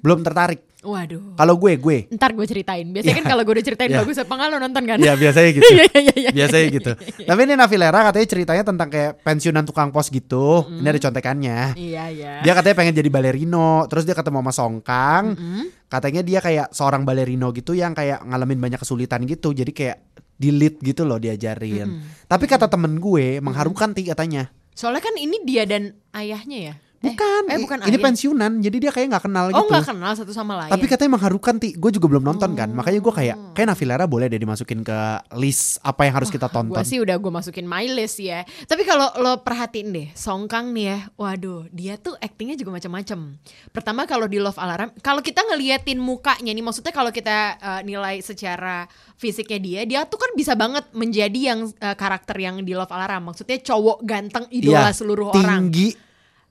[0.00, 0.62] belum tertarik.
[0.84, 1.32] Waduh.
[1.40, 1.98] Kalau gue gue.
[2.12, 2.84] Ntar gue ceritain.
[2.84, 4.04] Biasanya kan kalau gue udah ceritain Iya.
[4.04, 4.96] bagus apa nggak lo nonton kan?
[5.00, 5.64] Ya biasanya gitu.
[5.64, 6.30] Iya, iya, iya, iya.
[6.36, 6.92] biasanya gitu.
[7.32, 10.68] Tapi ini Navilera katanya ceritanya tentang kayak pensiunan tukang pos gitu.
[10.68, 11.58] Ini ada contekannya.
[11.80, 12.32] Iya iya.
[12.44, 15.24] Dia katanya pengen jadi balerino, terus dia ketemu sama Song Kang.
[15.88, 19.56] Katanya dia kayak seorang balerino gitu yang kayak ngalamin banyak kesulitan gitu.
[19.56, 19.98] Jadi kayak
[20.36, 22.04] di lead gitu loh diajarin.
[22.28, 24.52] Tapi kata temen gue mengharukan ti katanya.
[24.74, 26.74] Soalnya kan ini dia dan ayahnya ya.
[27.04, 28.52] Eh, Bukan, Eh, i- bukan ini pensiunan.
[28.58, 29.68] Jadi dia kayak nggak kenal Oh gitu.
[29.68, 30.70] nggak kenal satu sama lain.
[30.70, 34.26] Tapi katanya mengharukan ti, gue juga belum nonton kan, makanya gue kayak kayak Navilera boleh
[34.26, 34.98] deh dimasukin ke
[35.34, 36.80] list apa yang harus kita Gue tonton.
[36.82, 38.40] sih udah gue masukin my list ya.
[38.64, 43.36] Tapi kalau lo perhatiin deh, Song Kang nih ya, waduh, dia tuh actingnya juga macam-macam.
[43.70, 48.18] Pertama kalau di Love Alarm, kalau kita ngeliatin mukanya nih, maksudnya kalau kita uh, nilai
[48.18, 52.88] secara fisiknya dia, dia tuh kan bisa banget menjadi yang uh, karakter yang di Love
[52.88, 53.28] Alarm.
[53.28, 55.68] Maksudnya cowok ganteng idola Iya, seluruh orang.
[55.68, 55.92] tinggi,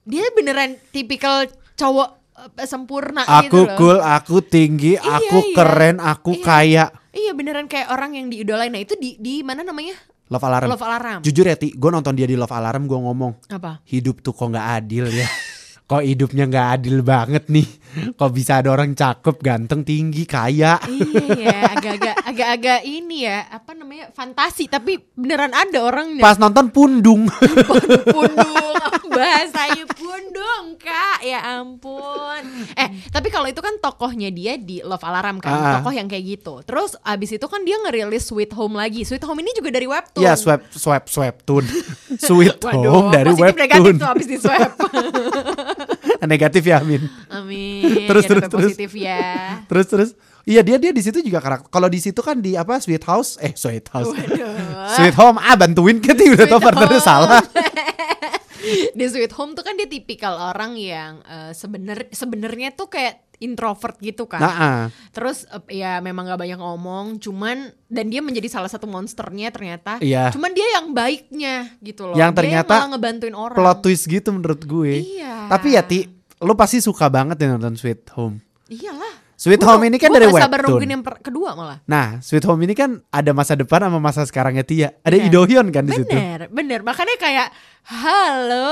[0.04, 3.76] Dia beneran tipikal cowok uh, sempurna aku gitu loh.
[3.76, 5.54] cool, aku tinggi, Iya, aku iya.
[5.54, 6.44] keren, aku Iya.
[6.44, 6.84] kaya.
[7.10, 8.68] Iya beneran kayak orang yang diidolain.
[8.68, 9.94] Nah itu di di mana namanya?
[10.24, 10.68] Love Alarm.
[10.68, 11.20] Love Alarm.
[11.20, 13.84] Jujur ya Ti, gue nonton dia di Love Alarm gue ngomong Apa?
[13.84, 15.28] hidup tuh kok nggak adil ya.
[15.88, 17.68] kok hidupnya nggak adil banget nih.
[18.18, 20.78] Kok bisa ada orang cakep, ganteng, tinggi, kaya.
[20.86, 24.10] iya ya, agak-agak agak-agak ini ya, apa namanya?
[24.10, 26.22] fantasi tapi beneran ada orangnya.
[26.22, 27.26] Pas nonton pundung.
[28.14, 28.74] pundung
[29.14, 32.42] bahasanya pundung kak ya ampun
[32.74, 35.78] eh tapi kalau itu kan tokohnya dia di Love Alarm kan Ah.
[35.78, 39.38] tokoh yang kayak gitu terus abis itu kan dia ngerilis Sweet Home lagi Sweet Home
[39.38, 41.62] ini juga dari webtoon ya, swap swap swaptoon.
[42.26, 44.02] Sweet Waduh, home dari positif negatif webtoon.
[44.02, 44.70] tuh abis di swap
[46.24, 47.04] Negatif ya, Min.
[47.28, 48.70] Amin Terus, terus, terus.
[48.72, 49.20] positif ya
[49.70, 50.10] Terus terus.
[50.44, 51.68] Iya dia dia di situ juga karakter.
[51.68, 54.92] Kalau di situ kan di apa Sweet House, eh Sweet House, Waduh.
[54.94, 57.40] Sweet Home, ah bantuin kita udah tau partnernya salah.
[58.92, 63.98] di Sweet Home tuh kan dia tipikal orang yang eh, sebener sebenarnya tuh kayak introvert
[63.98, 64.82] gitu kan Nah, ah.
[65.10, 69.96] Terus eh, ya memang gak banyak ngomong, cuman dan dia menjadi salah satu monsternya ternyata.
[70.00, 70.28] Iya.
[70.28, 72.16] Cuman dia yang baiknya gitu loh.
[72.16, 73.56] Yang Dia ternyata malah ngebantuin orang.
[73.56, 74.92] plot twist gitu menurut gue.
[75.20, 75.48] Iya.
[75.48, 75.98] Tapi ya Ti,
[76.44, 78.38] lo pasti suka banget ya nonton Sweet Home.
[78.66, 79.24] Iyalah.
[79.34, 80.62] Sweet Gua- Home ini kan dari webtoon.
[80.62, 81.82] nungguin yang per- kedua malah.
[81.84, 84.94] Nah, Sweet Home ini kan ada masa depan sama masa sekarangnya Tia.
[85.00, 85.26] Ada Iya.
[85.26, 86.06] Idohyun kan di situ.
[86.06, 86.80] Bener, bener.
[86.80, 87.48] Makanya kayak,
[87.84, 88.70] halo,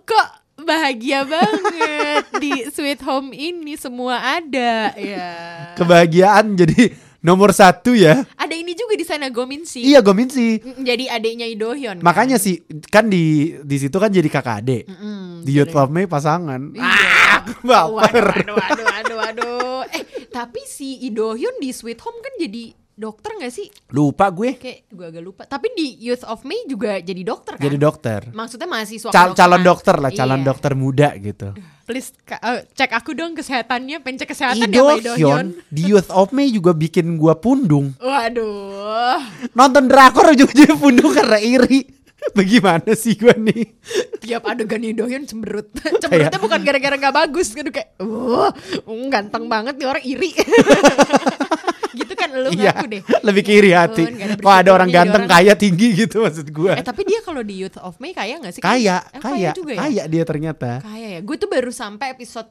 [0.00, 5.34] kok bahagia banget di Sweet Home ini semua ada ya.
[5.74, 8.20] Kebahagiaan jadi nomor satu ya.
[8.36, 9.80] Ada ini juga di sana Gominsi.
[9.80, 10.60] Iya Gominsi.
[10.60, 11.98] Jadi adiknya Idohyun.
[11.98, 12.04] kan?
[12.04, 14.82] Makanya sih kan di di situ kan jadi kakak adik.
[14.86, 16.60] Mm, Di Youth of May pasangan.
[16.70, 16.84] Iya.
[16.84, 18.26] Ah, Waduh, baper.
[18.30, 19.80] waduh, waduh, waduh, waduh.
[19.90, 23.66] Eh, tapi si Idohyun di Sweet Home kan jadi dokter gak sih?
[23.90, 24.54] Lupa gue.
[24.54, 25.42] Kayak gue agak lupa.
[25.44, 27.62] Tapi di Youth of May juga jadi dokter kan?
[27.62, 28.20] Jadi dokter.
[28.30, 30.46] Maksudnya mahasiswa Cal- calon dokter lah, calon Iya.
[30.46, 31.48] dokter muda gitu.
[31.84, 35.02] Please ka- eh, cek aku dong kesehatannya, pengen cek kesehatan ya Pak Idohyun.
[35.02, 37.92] Idohyun di Youth of May juga bikin gua pundung.
[37.98, 39.20] Waduh.
[39.52, 41.84] Nonton drakor ujung-ujungnya pundung karena iri.
[42.38, 43.76] Bagaimana sih gua nih?
[44.24, 45.68] Tiap adegan Idohyun cemberut.
[46.00, 47.52] Cemberutnya bukan gara-gara gak bagus.
[47.52, 48.48] Gitu kayak, wah
[49.12, 50.30] ganteng banget nih orang iri.
[52.56, 53.02] Iya, deh.
[53.20, 54.02] lebih Ya ke iri hati.
[54.04, 55.32] ada Kok ada orang ganteng orang.
[55.34, 56.74] kaya tinggi gitu maksud gua.
[56.74, 58.60] Eh tapi dia kalau di Youth of May kaya gak sih?
[58.60, 59.80] Kaya, Eh, kaya, juga ya?
[59.82, 60.70] kaya dia ternyata.
[60.80, 61.20] Kaya ya.
[61.20, 62.48] Gue tuh baru sampai episode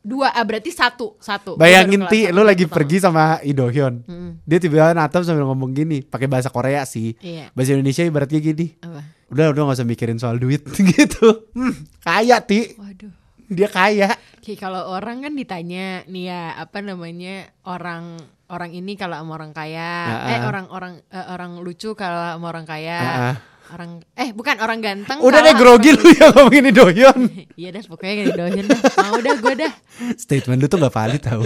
[0.00, 1.56] 2 ah berarti satu satu.
[1.56, 2.76] Bayangin Ti, lu lagi pertama.
[2.76, 3.94] pergi sama Idohyun.
[4.42, 7.16] Dia tiba-tiba natam sambil ngomong gini, pakai bahasa Korea sih.
[7.18, 7.48] Iya.
[7.50, 8.76] Bahasa Indonesia ibaratnya gini.
[8.78, 9.00] Apa?
[9.26, 10.60] Udah, udah gak usah mikirin soal duit
[10.92, 11.48] gitu.
[11.50, 12.76] Hmm, kaya Ti.
[12.76, 13.08] Waduh.
[13.44, 14.12] Dia kaya.
[14.44, 19.56] Kayak kalau orang kan ditanya nih ya apa namanya orang orang ini kalau sama orang
[19.56, 23.36] kaya, Ah, eh orang orang eh, orang lucu kalau sama orang kaya, ah.
[23.72, 25.16] orang eh bukan orang ganteng.
[25.24, 27.20] Udah deh grogi lu yang ngomongin Idohyun.
[27.60, 28.80] Iya dah pokoknya kayak doyan dah.
[29.00, 29.72] Mau dah gue dah.
[30.18, 31.40] Statement lu tuh gak valid tau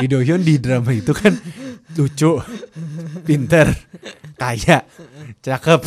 [0.00, 1.34] Idohyun di drama itu kan
[1.92, 2.40] lucu,
[3.26, 3.68] pinter,
[4.40, 4.88] kaya,
[5.42, 5.80] cakep,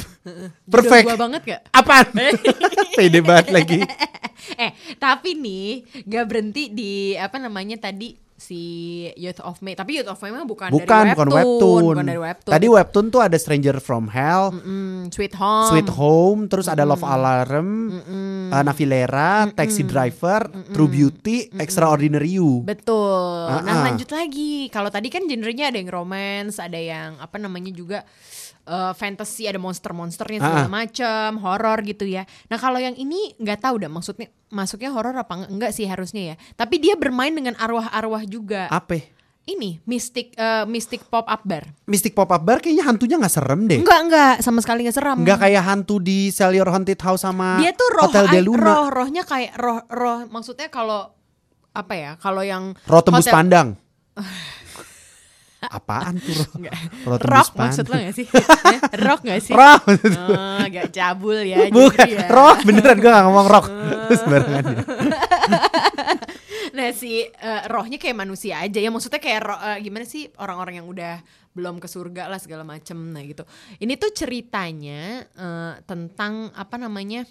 [0.68, 1.06] perfect.
[1.08, 1.62] Gue banget gak?
[1.72, 2.08] Apaan?
[2.98, 3.80] Pede banget lagi.
[4.62, 8.62] eh tapi nih gak berhenti di apa namanya tadi si
[9.16, 9.74] Youth of May.
[9.74, 11.84] Tapi Youth of May mah bukan, Bukan, dari bukan webtoon, webtoon.
[11.96, 12.52] bukan dari webtoon.
[12.52, 15.70] Tadi webtoon tuh ada Stranger from Hell, Mm, Sweet Home.
[15.72, 17.96] Sweet Home, terus ada Love Alarm,
[18.52, 22.60] uh, Navilera, Taxi Driver, True Beauty, Extraordinary You.
[22.68, 23.48] Betul.
[23.50, 23.84] Ah, Nah ah.
[23.88, 24.68] lanjut lagi.
[24.68, 28.04] Kalau tadi kan genrenya ada yang romance, ada yang apa namanya juga
[28.66, 32.22] eh, fantasy, ada monster-monsternya segala Ah, macam, horor gitu ya.
[32.46, 36.24] Nah kalau yang ini nggak tahu dah maksudnya masuknya horor apa enggak, enggak sih harusnya
[36.24, 36.36] ya.
[36.54, 38.66] Tapi dia bermain dengan arwah-arwah juga.
[38.68, 39.02] Apa?
[39.46, 41.70] Ini Mystic eh, Mystic Pop Up Bar.
[41.86, 43.78] Mystic Pop Up Bar kayaknya hantunya gak serem deh.
[43.78, 45.22] Enggak enggak sama sekali nggak seram.
[45.22, 48.44] Nggak kayak hantu di Sell Your Haunted House sama dia tuh roh Hotel de ai-
[48.44, 48.66] Luna.
[48.66, 51.14] roh rohnya kayak roh roh maksudnya kalau
[51.72, 53.68] apa ya kalau yang Roh tembus hotel- pandang.
[55.68, 56.36] Apaan tuh?
[57.06, 57.62] Roh tembus rock pandang.
[57.72, 58.28] maksud lo gak sih
[59.00, 59.78] rock gak sih Roh.
[59.82, 62.28] Oh, agak cabul ya Bukan, jadi ya.
[62.30, 63.66] roh beneran gue gak ngomong rock
[64.08, 64.78] Sembarangan ya.
[66.76, 70.84] Nah si eh, rohnya kayak manusia aja ya maksudnya kayak roh, eh, gimana sih orang-orang
[70.84, 71.24] yang udah
[71.56, 73.48] belum ke surga lah segala macem nah gitu.
[73.80, 77.24] Ini tuh ceritanya eh, tentang apa namanya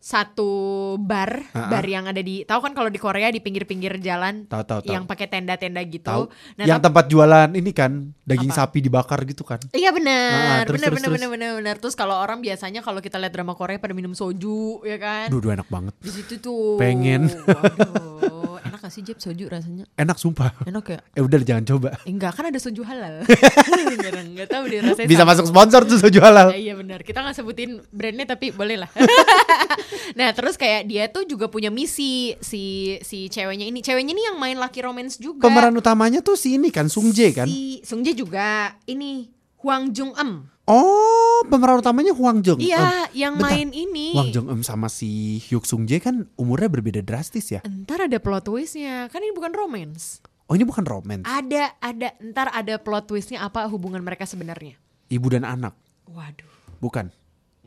[0.00, 0.50] satu
[0.96, 4.80] bar bar yang ada di tahu kan kalau di Korea di pinggir-pinggir jalan Tahu, tahu,
[4.80, 4.92] tahu.
[4.96, 6.08] yang pakai tenda-tenda gitu.
[6.08, 6.24] Tahu?
[6.56, 8.64] Nah, Yang tempat jualan ini kan Daging Apa?
[8.64, 11.74] sapi dibakar gitu kan Iya benar, terus, benar benar benar benar benar.
[11.76, 15.28] Terus kalau orang biasanya kalau kita lihat drama Korea pada minum soju ya kan.
[15.28, 16.80] Dua-dua enak banget Di situ tuh.
[16.80, 17.28] Pengen.
[17.28, 19.84] Waduh, enak gak sih Jeb soju rasanya?
[19.94, 20.98] Enak sumpah Enak ya?
[21.12, 23.20] Eh udah jangan coba Eh, enggak kan ada soju halal.
[24.00, 25.08] enggak, enggak tahu deh rasanya.
[25.12, 25.30] Bisa sama.
[25.36, 27.04] masuk sponsor tuh soju halal Ya, iya benar.
[27.04, 28.90] Kita nggak sebutin brandnya tapi boleh lah.
[30.18, 33.80] nah terus kayak dia tuh juga punya misi si si ceweknya ini.
[33.80, 35.46] Ceweknya ini yang main Lucky Romance juga.
[35.46, 39.92] Pemeran utamanya tuh si ini kan Sung Jae kan Si Sung Jae juga ini Hwang
[39.92, 40.48] Jung Em.
[40.70, 42.62] Oh, pemeran utamanya Hwang Jung.
[42.62, 43.50] Iya, yang bentar.
[43.50, 44.14] main ini.
[44.14, 47.60] Hwang Jung Em sama si Hyuk Sung Jae kan umurnya berbeda drastis ya.
[47.66, 50.22] Ntar ada plot twistnya, kan ini bukan romance.
[50.46, 51.26] Oh ini bukan romance.
[51.26, 54.78] Ada, ada, ntar ada plot twistnya apa hubungan mereka sebenarnya.
[55.10, 55.74] Ibu dan anak.
[56.10, 56.46] Waduh,
[56.82, 57.10] Bukan.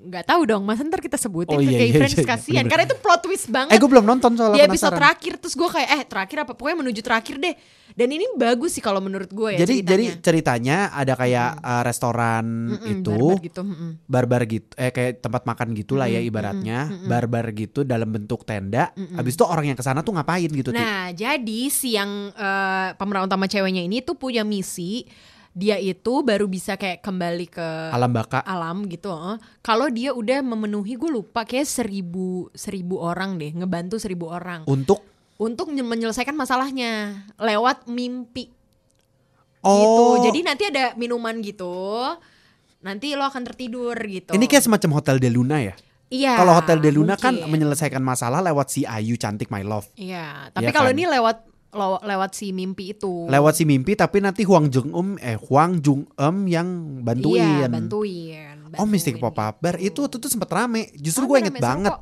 [0.04, 2.28] Nggak tahu dong, mas ntar kita sebutin Oh, ke iya, Gay iya, Friends iya, iya,
[2.28, 2.72] kasihan, bener-bener.
[2.72, 3.72] karena itu plot twist banget.
[3.72, 5.00] Eh gue belum nonton soalnya di episode penasaran.
[5.00, 7.56] terakhir terus gue kayak eh terakhir apa pokoknya menuju terakhir deh
[7.94, 10.24] dan ini bagus sih kalau menurut gue ya jadi jadi ceritanya.
[10.26, 13.90] ceritanya ada kayak uh, restoran Mm-mm, itu barbar gitu mm-mm.
[14.10, 19.38] barbar gitu eh kayak tempat makan gitulah ya ibaratnya barbar gitu dalam bentuk tenda habis
[19.38, 20.76] itu orang yang ke sana tuh ngapain gitu Ti?
[20.76, 25.06] nah jadi si yang eh, pemeran utama ceweknya ini tuh punya misi
[25.54, 28.42] dia itu baru bisa kayak kembali ke alam baka.
[28.42, 29.14] alam gitu
[29.62, 34.66] kalau dia udah memenuhi gue lupa kayak seribu seribu orang deh ngebantu seribu orang.
[34.66, 35.06] Untuk?
[35.38, 38.50] Untuk nye- menyelesaikan masalahnya lewat mimpi.
[39.62, 39.78] Oh.
[39.78, 40.04] Gitu.
[40.30, 41.70] Jadi nanti ada minuman gitu
[42.84, 44.34] nanti lo akan tertidur gitu.
[44.36, 45.78] Ini kayak semacam hotel de Luna ya?
[46.14, 49.86] Iya kalau hotel de Luna kan menyelesaikan masalah lewat si Ayu cantik my love.
[49.96, 50.98] Iya tapi Iya kalau kan?
[50.98, 51.38] ini lewat
[51.74, 56.06] lewat si mimpi itu lewat si mimpi tapi nanti Huang Jung Em eh Huang Jung
[56.14, 56.68] Em yang
[57.02, 59.34] bantuin iya bantuin, Oh Mystic bantuin.
[59.34, 60.90] Pop Up Bar itu tuh tuh sempet rame.
[60.96, 61.94] Justru gue inget banget.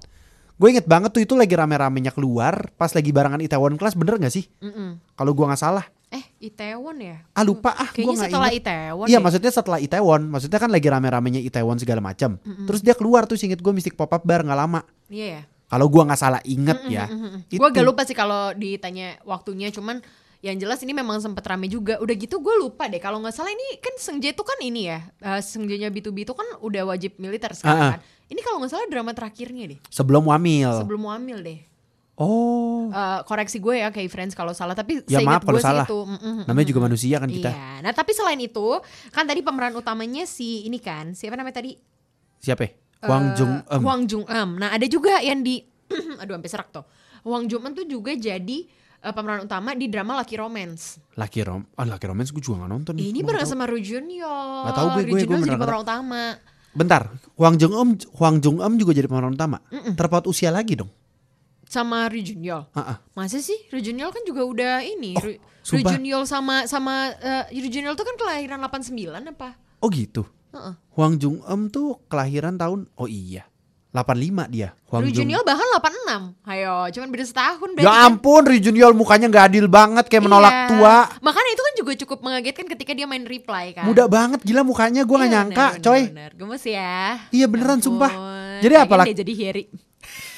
[0.55, 4.29] Gue inget banget tuh itu lagi rame-ramenya keluar pas lagi barengan Itaewon Class bener gak
[4.29, 4.45] sih?
[4.61, 5.01] Mm-mm.
[5.11, 5.83] Kalau gue nggak salah.
[6.07, 8.67] eh Itaewon ya Ah lupa ah gue nggak setelah inget.
[8.67, 9.23] Itaewon Iya deh.
[9.23, 10.21] maksudnya setelah Itaewon.
[10.27, 12.35] Maksudnya kan lagi rame-ramenya Itaewon segala macam.
[12.39, 14.83] Terus dia keluar tuh inget gue Mystic Pop Up Bar nggak lama.
[15.07, 17.07] iya ya Kalau gue nggak salah inget ya.
[17.47, 20.03] gue gak lupa sih kalau ditanya waktunya cuman
[20.41, 23.49] yang jelas ini memang sempet rame juga udah gitu gue lupa deh kalau nggak salah
[23.49, 27.53] ini kan Sengje itu kan ini ya uh, Sengjanya B2B itu kan udah wajib militer
[27.53, 27.91] sekarang Ah, ah.
[27.95, 30.73] kan ini kalau nggak salah drama terakhirnya deh Sebelum wamil.
[30.75, 31.61] sebelum hamil deh
[32.17, 32.91] Oh.
[32.91, 35.85] Uh, koreksi gue ya kayak friends kalau salah tapi Ya maaf kalau gue sih salah.
[35.85, 36.85] itu mm, mm, mm, Namanya juga mm.
[36.85, 37.49] manusia kan kita.
[37.49, 37.69] Iya.
[37.81, 38.67] Nah tapi selain itu
[39.09, 41.77] kan tadi pemeran utamanya si ini kan siapa namanya tadi
[42.37, 42.65] Siapa?
[43.01, 43.81] Huang Eh, Jung Em.
[43.81, 44.49] Hwang Jung Em.
[44.55, 45.57] Nah ada juga yang di
[46.21, 46.85] aduh sampai serak tuh.
[47.21, 48.57] Hwang Jung Em tuh juga jadi
[48.99, 51.01] eh, pemeran utama di drama Lucky Romance.
[51.13, 51.65] Lucky Rom.
[51.73, 52.93] Ah Lucky Romance gue juga gak nonton.
[52.95, 54.65] Ini bareng sama Ru Junior.
[54.65, 56.23] Nggak tahu gue, gue- gue jadi pemeran utama.
[56.71, 57.03] Bentar,
[57.35, 59.59] Huang Jung Em, Huang Jung Em juga jadi pemeran utama.
[59.91, 60.87] Terpaut usia lagi dong.
[61.65, 62.67] Sama Ru Junior.
[62.71, 62.97] Ah, ah.
[63.11, 65.15] Masa sih Ru Junior kan juga udah ini.
[65.15, 65.39] Oh, Ru.
[65.81, 68.91] Junior sama sama eh, Ru Junior tuh kan kelahiran 89
[69.31, 69.55] apa?
[69.79, 70.27] Oh gitu.
[70.51, 70.73] Heeh.
[70.91, 73.47] Huang Jung Em tuh kelahiran tahun oh iya
[73.91, 74.71] 85 dia.
[74.87, 75.27] Huang Ru Jung.
[75.27, 76.47] Junior bahkan 86.
[76.47, 80.67] Ayo, cuman beda setahun Ya ampun, Ri Junior mukanya nggak adil banget kayak menolak Iya.
[80.69, 80.95] tua.
[81.19, 83.83] Makanya itu kan juga cukup mengagetkan ketika dia main reply kan.
[83.83, 86.01] Muda banget gila mukanya gue nggak Iya, nyangka, bener, coy.
[86.07, 86.31] Bener.
[86.31, 87.19] Gemes ya.
[87.29, 88.11] Iya, beneran, Ya sumpah.
[88.11, 88.59] ampun.
[88.61, 89.33] Jadi Pengen apa lak- deh jadi.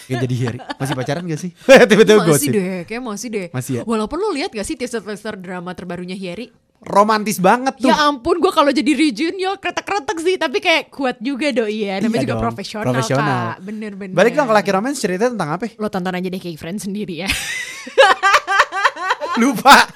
[0.03, 0.59] Ya jadi Harry.
[0.75, 1.51] Masih pacaran gak sih?
[1.89, 2.51] Tiba-tiba masih gosip.
[2.51, 3.47] deh, kayak masih deh.
[3.53, 3.81] Masih ya?
[3.85, 6.49] Walaupun lu lihat gak sih teaser-teaser drama terbarunya Harry?
[6.83, 7.87] Romantis banget tuh.
[7.87, 12.03] Ya ampun, gue kalau jadi Rijun yo kretek-kretek sih, tapi kayak kuat juga doi ya.
[12.03, 13.43] Namanya Iya juga dong, profesional, profesional.
[13.55, 13.55] kak.
[13.63, 14.15] Bener-bener.
[14.15, 15.63] Balik dong ke Lucky Romance ceritanya tentang apa?
[15.79, 17.29] Lo tonton aja deh kayak friend sendiri ya.
[19.41, 19.87] Lupa.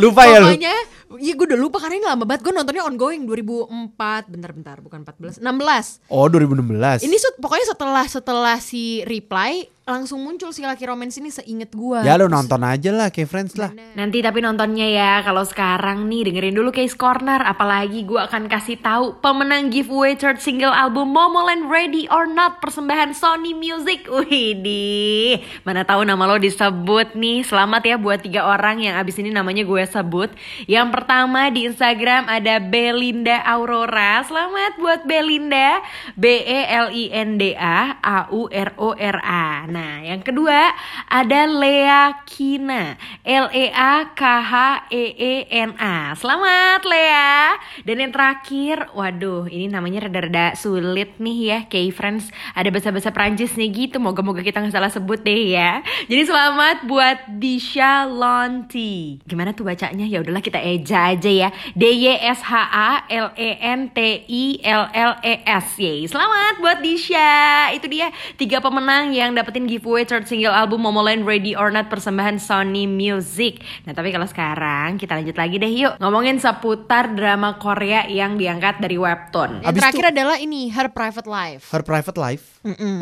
[0.00, 0.50] Lupa ya lu.
[0.50, 0.74] Pokoknya,
[1.22, 2.42] iya gue udah lupa karena ini lama banget.
[2.42, 6.10] Gue nontonnya ongoing 2004, bentar-bentar, bukan 14, 16.
[6.10, 7.06] Oh 2016.
[7.06, 12.00] Ini pokoknya setelah setelah si reply langsung muncul si Lucky Romance ini seinget gua.
[12.00, 13.68] Ya lu nonton aja lah kayak Friends lah.
[13.92, 18.80] Nanti tapi nontonnya ya kalau sekarang nih dengerin dulu Case Corner apalagi gue akan kasih
[18.80, 24.08] tahu pemenang giveaway third single album Momoland Ready or Not persembahan Sony Music.
[24.08, 27.44] Widih, mana tahu nama lo disebut nih.
[27.44, 30.32] Selamat ya buat tiga orang yang abis ini namanya gue sebut.
[30.64, 34.24] Yang pertama di Instagram ada Belinda Aurora.
[34.24, 35.84] Selamat buat Belinda.
[36.16, 39.73] B E L I N D A A U R O R A.
[39.74, 40.70] Nah, yang kedua
[41.10, 42.94] ada Lea Kina.
[43.26, 46.14] L E A K H E E N A.
[46.14, 47.58] Selamat Lea.
[47.82, 52.30] Dan yang terakhir, waduh, ini namanya rada-rada sulit nih ya, K-Friends.
[52.54, 53.98] Ada bahasa-bahasa Prancis nih gitu.
[53.98, 55.82] Moga-moga kita nggak salah sebut deh ya.
[56.06, 59.18] Jadi selamat buat Disha Lonti.
[59.26, 60.06] Gimana tuh bacanya?
[60.06, 61.48] Ya udahlah kita eja aja ya.
[61.74, 65.66] D Y S H A L E N T I L L E S.
[65.82, 67.74] Yeay, selamat buat Disha.
[67.74, 72.40] Itu dia tiga pemenang yang dapetin giveaway third single album Momoland Ready or Not persembahan
[72.40, 73.60] Sony Music.
[73.84, 75.94] Nah, tapi kalau sekarang kita lanjut lagi deh yuk.
[76.00, 79.60] Ngomongin seputar drama Korea yang diangkat dari webtoon.
[79.62, 81.68] Yang Abis terakhir adalah ini Her Private Life.
[81.70, 82.44] Her Private Life.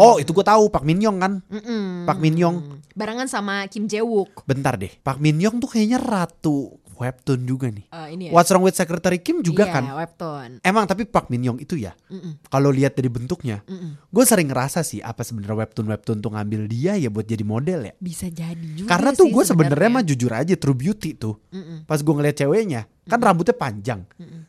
[0.03, 1.39] Oh itu gue tahu Pak Min Yong kan.
[1.47, 2.09] Mm-mm.
[2.09, 2.57] Pak Min Yong.
[2.99, 4.43] Barengan sama Kim Jae Wook.
[4.45, 4.91] Bentar deh.
[5.01, 7.85] Pak Min Yong tuh kayaknya ratu webtoon juga nih.
[7.89, 8.33] Eh, ini ya.
[8.33, 9.85] What's Wrong with Secretary Kim juga Iya, kan.
[9.93, 10.51] webtoon.
[10.61, 11.93] Emang tapi Pak Min Yong itu ya.
[12.09, 12.43] Mm-mm.
[12.47, 13.99] Kalau lihat dari bentuknya, Mm-mm.
[14.07, 17.81] gue sering ngerasa sih apa sebenarnya webtoon webtoon tuh ngambil dia ya buat jadi model
[17.89, 17.93] ya.
[17.97, 21.37] Bisa jadi juga Karena tuh gue sebenarnya mah jujur aja True Beauty tuh.
[21.51, 21.85] Mm-mm.
[21.85, 24.05] Pas gue ngeliat ceweknya, kan rambutnya panjang.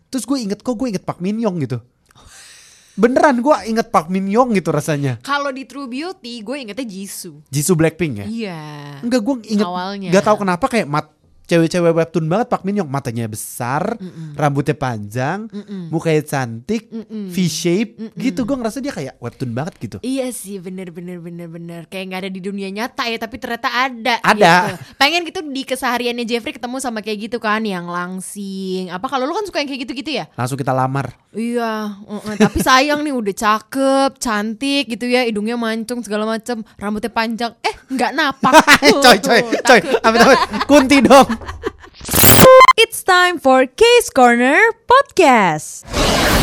[0.07, 1.79] Terus gue inget kok gue inget Pak Min Yong gitu.
[2.93, 5.17] Beneran gue inget Pak Min Yong gitu rasanya.
[5.25, 7.41] Kalau di True Beauty gue ingetnya Jisoo.
[7.49, 8.25] Jisoo Blackpink ya.
[8.29, 8.61] Iya.
[9.01, 10.13] Enggak gue inget Awalnya.
[10.13, 11.09] Gak tahu kenapa kayak mat
[11.47, 13.97] cewek-cewek webtoon banget Pak Min Yong matanya besar,
[14.35, 15.47] rambutnya panjang,
[15.91, 18.47] mukanya cantik, V shape gitu.
[18.47, 19.97] Gue ngerasa dia kayak webtoon banget gitu.
[20.03, 23.69] Iya sih bener bener bener bener kayak nggak ada di dunia nyata ya tapi ternyata
[23.69, 24.19] ada.
[24.23, 24.53] Ada.
[24.53, 24.73] gitu.
[24.99, 28.89] Pengen gitu di kesehariannya Jeffrey ketemu sama kayak gitu kan yang langsing.
[28.89, 30.25] Apa kalau lu kan suka yang kayak gitu-gitu ya?
[30.35, 31.13] Langsung kita lamar.
[31.33, 31.97] Iya.
[32.05, 32.35] uh-uh.
[32.37, 37.51] tapi sayang nih udah cakep, cantik gitu ya, hidungnya mancung segala macem, rambutnya panjang.
[37.65, 38.53] Eh nggak napak.
[39.03, 39.79] coy coy coy.
[40.05, 40.35] Apa apa
[40.69, 41.32] Kunti dong.
[42.77, 46.42] It's time for Case Corner Podcast.